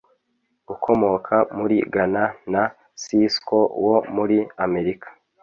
ukomoka 0.73 1.35
muri 1.57 1.77
Ghana 1.93 2.23
na 2.53 2.63
Sisqo 3.01 3.59
wo 3.85 3.97
muri 4.15 4.37
Amerika 4.65 5.07